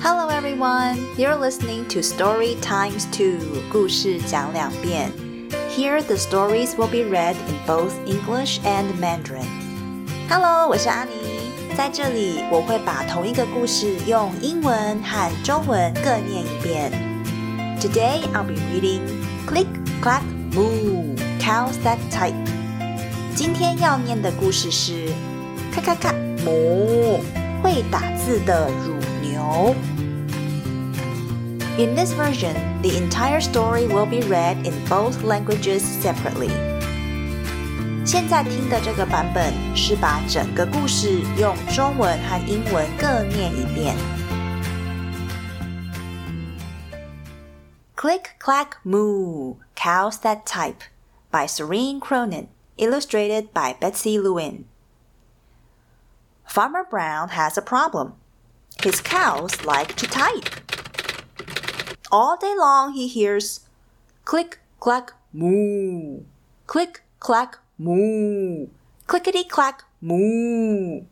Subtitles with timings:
[0.00, 3.38] Hello everyone, you're listening to Story Times 2,
[3.70, 5.10] 故事讲两遍.
[5.70, 9.46] Here the stories will be read in both English and Mandarin.
[10.28, 11.10] Hello, 我是阿妮，
[11.76, 16.92] 在这里我会把同一个故事用英文和中文各念一遍。
[17.80, 19.00] Today I'll be reading
[19.46, 19.66] Click
[20.02, 20.22] Clack
[20.52, 22.34] Moo, Cows That Type.
[23.34, 25.08] 今天要念的故事是
[25.72, 26.14] 咔咔咔
[26.44, 27.20] 哞，
[27.62, 29.74] 会打字的乳牛。
[31.79, 36.49] in this version, the entire story will be read in both languages separately.
[38.05, 43.95] 现在听的这个版本是把整个故事用中文和英文各念一遍。
[47.95, 50.83] Click Clack Moo, Cows That Type
[51.31, 54.65] by Doreen Cronin, illustrated by Betsy Lewin.
[56.45, 58.15] Farmer Brown has a problem.
[58.83, 60.59] His cows like to type.
[62.11, 63.61] All day long he hears
[64.25, 66.21] click, clack, moo,
[66.65, 68.67] click, clack, moo,
[69.05, 71.05] clickety clack, moo.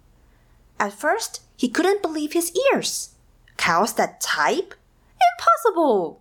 [0.79, 3.11] At first, he couldn't believe his ears.
[3.57, 4.73] Cows that type?
[5.21, 6.19] Impossible!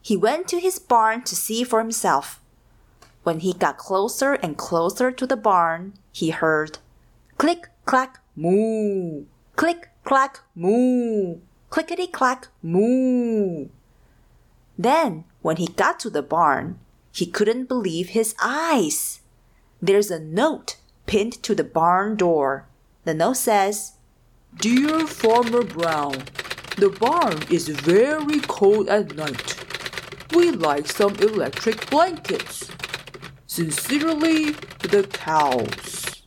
[0.00, 2.40] He went to his barn to see for himself.
[3.22, 6.78] When he got closer and closer to the barn, he heard
[7.36, 9.24] click, clack, moo,
[9.56, 13.68] click, clack, moo, clickety clack, moo.
[14.80, 16.78] Then, when he got to the barn,
[17.12, 19.20] he couldn't believe his eyes.
[19.82, 22.66] There's a note pinned to the barn door.
[23.04, 23.92] The note says,
[24.56, 26.22] Dear Farmer Brown,
[26.78, 29.54] the barn is very cold at night.
[30.34, 32.70] We like some electric blankets.
[33.46, 36.22] Sincerely, the cows.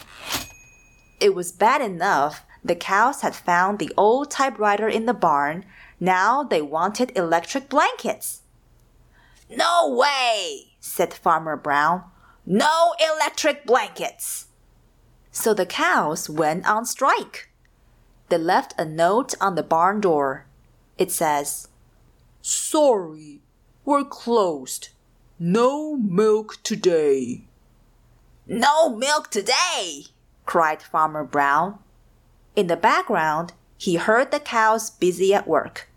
[1.19, 5.65] It was bad enough the cows had found the old typewriter in the barn.
[5.99, 8.42] Now they wanted electric blankets.
[9.49, 12.03] No way, said Farmer Brown.
[12.45, 14.47] No electric blankets.
[15.31, 17.49] So the cows went on strike.
[18.29, 20.45] They left a note on the barn door.
[20.97, 21.67] It says,
[22.41, 23.41] Sorry,
[23.85, 24.89] we're closed.
[25.39, 27.45] No milk today.
[28.45, 30.05] No milk today,
[30.45, 31.79] cried Farmer Brown.
[32.55, 35.89] In the background, he heard the cows busy at work.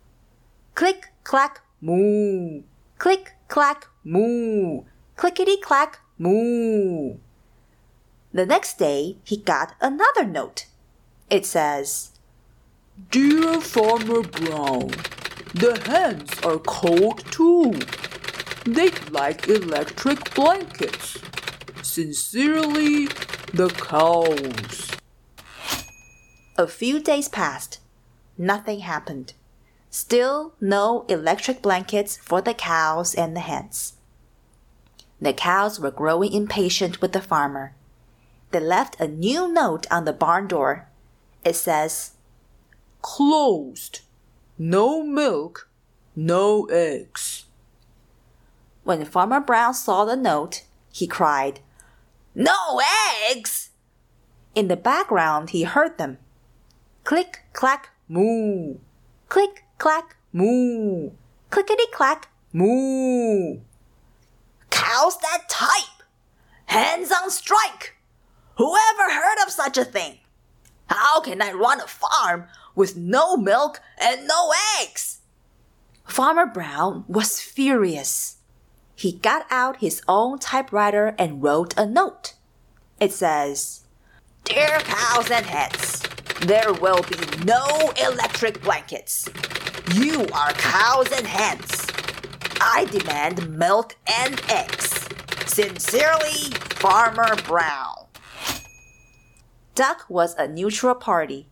[0.75, 2.63] Click, clack, moo.
[2.99, 4.83] Click, clack, moo.
[5.17, 7.17] Clickety clack, moo.
[8.33, 10.67] The next day, he got another note.
[11.31, 12.11] It says,
[13.11, 14.91] Dear Farmer Brown,
[15.55, 17.73] the hens are cold too.
[18.65, 21.19] They'd like electric blankets.
[21.83, 23.07] Sincerely,
[23.55, 24.91] the cows.
[26.59, 27.81] A few days passed.
[28.37, 29.35] Nothing happened.
[29.97, 33.95] Still no electric blankets for the cows and the hens.
[35.23, 37.75] The cows were growing impatient with the farmer.
[38.51, 40.87] They left a new note on the barn door.
[41.47, 42.11] It says,
[43.01, 44.01] Closed.
[44.59, 45.67] No milk,
[46.15, 47.47] no eggs.
[48.85, 51.61] When Farmer Brown saw the note, he cried,
[52.35, 52.83] No
[53.31, 53.71] eggs!
[54.55, 56.19] In the background, he heard them.
[57.05, 58.75] Click, clack, moo.
[59.31, 61.11] Click, clack, moo.
[61.51, 63.61] Clickety clack, moo.
[64.71, 66.03] Cows that type!
[66.67, 67.97] Hands on strike!
[68.57, 70.19] Whoever heard of such a thing?
[70.87, 75.21] How can I run a farm with no milk and no eggs?
[76.07, 78.37] Farmer Brown was furious.
[78.95, 82.35] He got out his own typewriter and wrote a note.
[82.99, 83.83] It says,
[84.45, 86.03] Dear cows and hens,
[86.43, 89.29] there will be no electric blankets.
[89.95, 91.87] You are cows and hens.
[92.61, 95.07] I demand milk and eggs.
[95.47, 98.07] Sincerely, Farmer Brown.
[99.77, 101.47] Duck was a neutral party,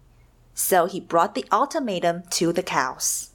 [0.53, 3.31] so he brought the ultimatum to the cows.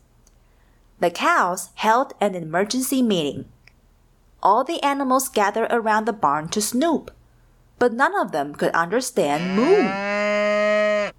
[0.99, 3.45] The cows held an emergency meeting.
[4.43, 7.11] All the animals gathered around the barn to snoop,
[7.77, 11.13] but none of them could understand moo.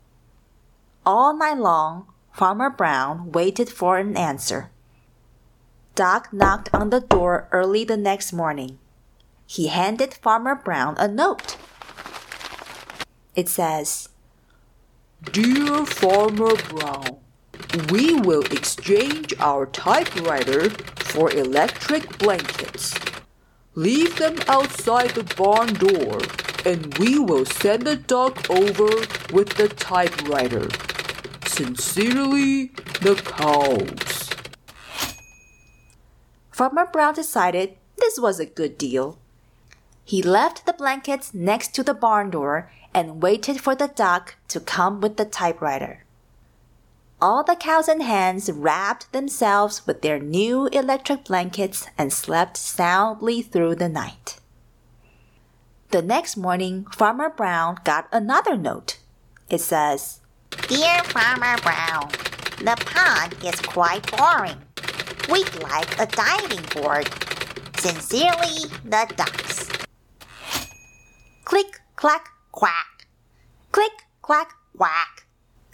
[1.06, 4.70] All night long, Farmer Brown waited for an answer.
[5.94, 8.78] Duck knocked on the door early the next morning.
[9.46, 11.56] He handed Farmer Brown a note.
[13.34, 14.08] It says,
[15.32, 17.18] Dear Farmer Brown,
[17.90, 20.70] we will exchange our typewriter
[21.10, 22.94] for electric blankets.
[23.74, 26.20] Leave them outside the barn door,
[26.64, 28.88] and we will send a dog over
[29.32, 30.68] with the typewriter.
[31.60, 32.68] Sincerely,
[33.02, 34.30] the cows.
[36.50, 39.18] Farmer Brown decided this was a good deal.
[40.02, 44.58] He left the blankets next to the barn door and waited for the duck to
[44.58, 46.04] come with the typewriter.
[47.20, 53.42] All the cows and hens wrapped themselves with their new electric blankets and slept soundly
[53.42, 54.40] through the night.
[55.90, 58.98] The next morning, Farmer Brown got another note.
[59.50, 60.19] It says,
[60.50, 62.10] Dear Farmer Brown,
[62.58, 64.56] the pond is quite boring.
[65.30, 67.08] We'd like a diving board.
[67.78, 69.68] Sincerely, the ducks.
[71.44, 73.06] Click, clack, quack.
[73.72, 73.92] Click,
[74.22, 75.26] clack, quack.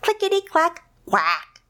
[0.03, 1.63] Clickety, clack, quack.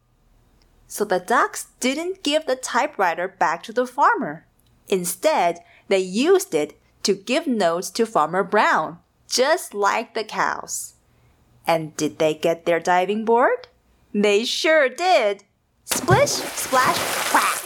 [0.88, 4.46] So the ducks didn't give the typewriter back to the farmer.
[4.88, 8.98] Instead, they used it to give notes to Farmer Brown,
[9.28, 10.95] just like the cows.
[11.66, 13.66] And did they get their diving board?
[14.14, 15.40] They sure did!
[15.84, 16.96] Splish, splash,
[17.30, 17.42] quack.
[17.42, 17.62] quack!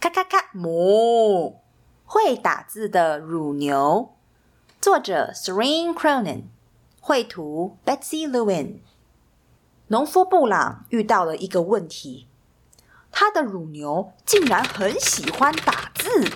[0.00, 0.50] 咔咔咔！
[0.54, 1.56] 哞！
[2.04, 4.14] 会打字的乳牛，
[4.80, 6.44] 作者 Doreen Cronin，
[7.00, 8.78] 绘图 Betsy Lewin。
[9.88, 12.28] 农夫布朗遇到了一个问题。
[13.12, 16.32] 他的乳牛竟然很喜欢打字，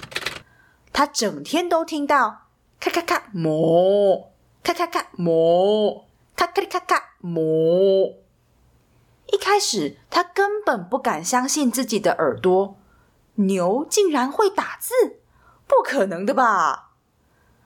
[0.92, 2.42] 他整天都听到
[2.78, 4.30] 咔咔咔磨，
[4.62, 6.06] 咔咔咔磨，
[6.36, 8.18] 咔咔咔咔哞。
[9.32, 12.76] 一开始他根本不敢相信自己的耳朵。
[13.38, 15.20] 牛竟然会打字，
[15.66, 16.92] 不可能的吧？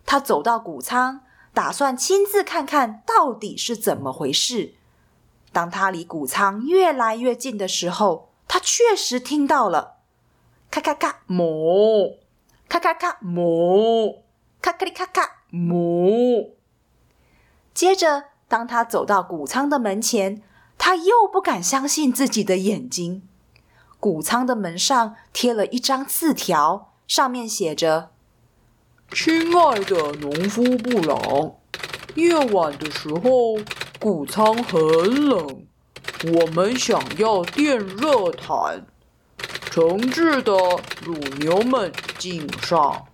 [0.06, 1.20] 他走到谷仓，
[1.52, 4.74] 打算亲自看看到底是怎么回事。
[5.52, 9.98] 当他离谷仓越来越近的时候，他确实听到了
[10.72, 12.18] 咔咔咔哞，
[12.68, 14.22] 咔咔咔哞，
[14.60, 16.56] 咔咔哩咔咔哞。
[17.72, 20.42] 接着，当他走到谷仓的门前，
[20.76, 23.22] 他又不敢相信自己的眼睛。
[24.00, 28.10] 谷仓的门上贴了一张字条，上面写着
[29.14, 31.54] ：“亲爱的农夫布朗，
[32.16, 33.60] 夜晚的时候
[34.00, 34.80] 谷仓很
[35.28, 35.66] 冷，
[36.34, 38.86] 我们想要电热毯。
[39.70, 40.52] 诚挚的
[41.02, 43.06] 乳牛们敬上。”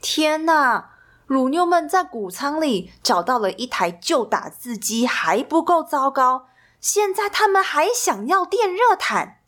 [0.00, 0.90] 天哪！
[1.26, 6.48] 乳牛们在谷仓里找到了一台旧打字机，还不够糟糕。
[6.80, 9.40] 现在他们还想要电热毯。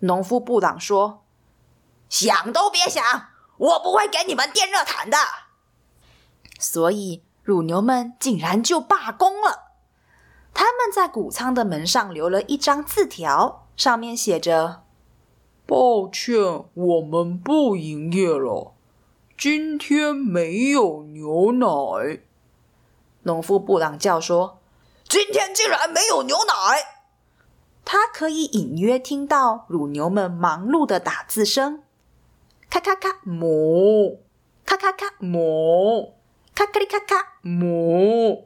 [0.00, 1.24] 农夫布朗说
[2.10, 5.16] ：“想都别想，我不会给你们电热毯的。”
[6.58, 9.71] 所以乳牛们竟然就罢工了。
[10.54, 14.82] 他们在谷仓的门上留了一张字条，上面写着
[15.66, 18.74] ：“抱歉，我们不营业了，
[19.36, 22.20] 今天没有牛奶。”
[23.24, 24.58] 农夫布朗叫说。
[25.08, 26.54] 今天竟然没有牛奶！
[27.84, 31.82] 他可以隐约听到乳牛们忙碌的打字声，
[32.70, 34.20] 咔咔咔哞，
[34.64, 36.12] 咔咔咔哞，
[36.54, 38.44] 咔咔哩咔咔哞。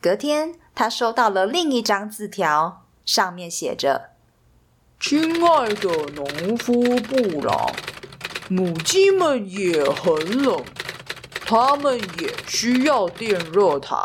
[0.00, 4.10] 隔天，他收到了另一张字条，上面写着
[5.00, 7.72] ：“亲爱的农夫布朗，
[8.48, 10.62] 母鸡们也很冷，
[11.44, 13.98] 它们也需要电热毯。”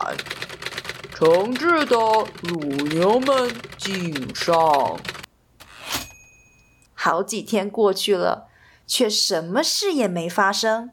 [1.14, 1.96] 诚挚的
[2.42, 5.00] 乳牛们敬上。
[6.96, 8.48] 好几天过去了，
[8.88, 10.90] 却什么事也没发生。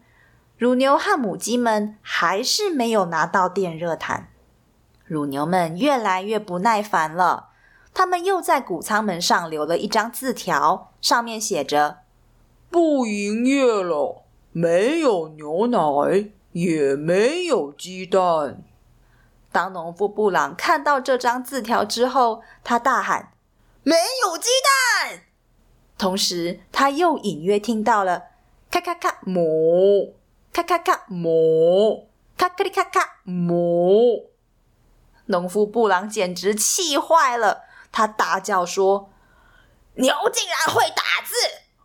[0.59, 4.29] 乳牛和母鸡们还是没有拿到电热毯。
[5.11, 7.49] 乳牛们越来越不耐烦了，
[7.93, 12.03] 他们又在谷仓门上留了一张字条，上面写着
[12.71, 18.63] ：“不营业了，没有牛奶，也没有鸡蛋。”
[19.51, 23.33] 当农夫布朗看到这张字条之后，他大喊
[23.83, 25.23] ：“没有鸡蛋！”
[25.99, 28.27] 同时，他又隐约听到了
[28.71, 29.43] “咔咔咔磨，
[30.53, 32.05] 咔咔咔哞，
[32.37, 34.30] 咔咔哩咔咔哞”。
[35.31, 39.11] 农夫布朗简直气坏了，他大叫说
[39.97, 41.35] ：“牛竟然会打字，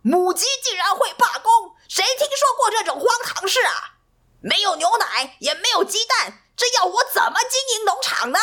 [0.02, 3.98] 母鸡竟然会罢工，谁听说过这种荒唐事啊？
[4.40, 8.38] 没有牛奶，也没有鸡蛋。”这要我怎么经营农场呢？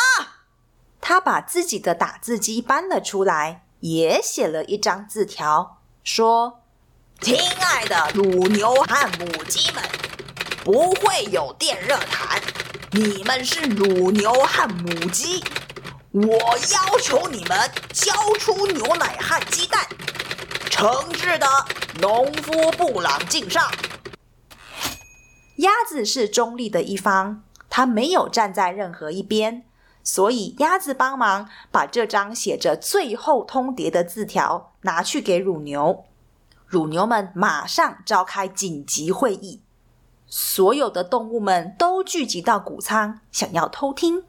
[1.00, 6.62] 他把自己的打字机搬了出来，也写了一张字条，说
[7.20, 9.82] ：“亲爱的乳牛和母鸡们，
[10.64, 12.40] 不会有电热毯。
[12.96, 15.42] 你们是乳牛和母鸡，
[16.12, 17.58] 我要求你们
[17.92, 19.84] 交出牛奶和鸡蛋。
[20.70, 21.44] 诚挚的
[22.00, 23.68] 农夫布朗敬上。”
[25.58, 29.64] 鸭子是中立的一方，它没有站在任何一边，
[30.04, 36.04] 所以鸭子帮忙把这张写着“最后通牒”的字条拿去给乳牛。
[36.64, 39.63] 乳牛们马上召开紧急会议，
[40.36, 44.24] 所有的动物们都聚集到谷仓，想要偷听，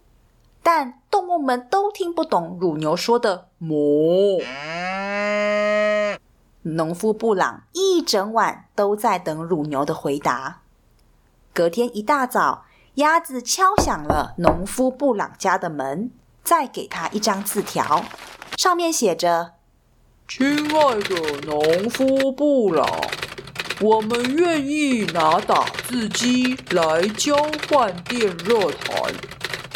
[0.61, 4.43] 但动物们都听不懂乳牛说的“哞”。
[6.61, 10.61] 农夫布朗一整晚都在等乳牛的回答。
[11.51, 16.11] 隔天一大早，鸭子敲响了农夫布朗家的门，
[16.43, 18.05] 再给他一张字条，
[18.55, 19.53] 上面写着
[20.29, 22.87] ：“亲爱的农夫布朗，
[23.81, 27.35] 我们愿意拿打字机来交
[27.67, 29.13] 换电热毯，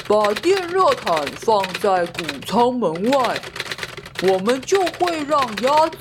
[0.07, 3.39] 把电热毯放在谷仓门外，
[4.23, 5.97] 我们就会让鸭子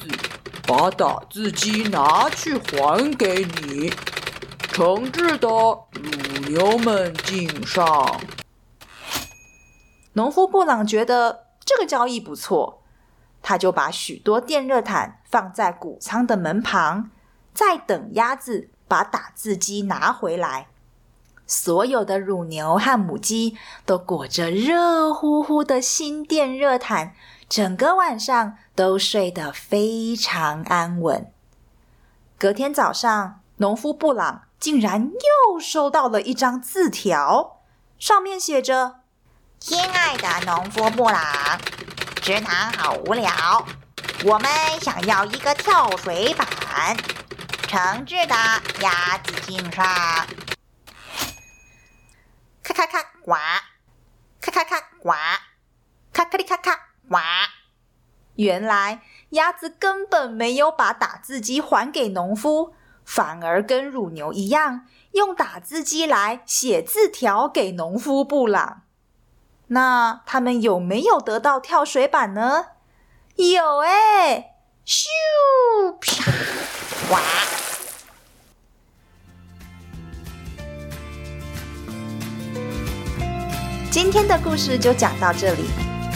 [0.64, 3.92] 把打字机拿去还给你。”
[4.70, 8.20] 诚挚的乳牛们敬上。
[10.12, 12.84] 农夫布朗觉得这个交易不错，
[13.42, 17.10] 他就把许多电热毯放在谷仓的门旁，
[17.58, 20.68] 在等鸭子把打字机拿回来。
[21.44, 27.14] 所有的乳牛和母鸡都裹着热乎乎的新电热毯，
[27.48, 31.32] 整个晚上都睡得非常安稳。
[32.38, 34.42] 隔天早上，农夫布朗。
[34.60, 37.58] 竟然又收到了一张字条，
[37.96, 38.96] 上面写着
[39.60, 41.22] ：“亲爱的农夫布朗，
[42.20, 43.30] 池塘好无聊，
[44.24, 44.50] 我们
[44.80, 46.96] 想要一个跳水板。
[47.68, 48.34] 诚挚的
[48.80, 49.84] 鸭子敬上。”
[52.64, 53.34] 咔咔咔呱，
[54.40, 55.12] 咔咔咔呱，
[56.12, 56.74] 咔咔哩咔咔
[57.08, 57.16] 呱。
[58.36, 62.74] 原来鸭子根本没有把打字机还给农夫。
[63.04, 68.82] 反而跟乳牛一样，用打字机来写字条给农夫布朗。
[69.68, 72.66] 那他们有没有得到跳水板呢？
[73.36, 74.56] 有哎！
[74.84, 75.06] 咻
[75.98, 76.30] 啪
[77.10, 77.20] 哇！
[83.90, 85.64] 今天的故事就讲到这里。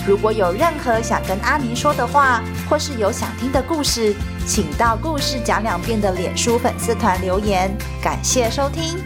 [0.06, 4.14] 如果有任何想跟阿明说的话，或是有想听的故事，
[4.46, 7.70] 请到“故事讲两遍”的脸书粉丝团留言。
[8.02, 8.99] 感谢收听。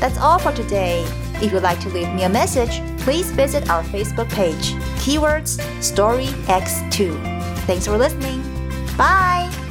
[0.00, 1.04] That's all for today.
[1.40, 6.28] If you'd like to leave me a message, please visit our Facebook page, keywords Story
[6.48, 7.12] X2.
[7.66, 8.42] Thanks for listening.
[8.96, 9.61] Bye.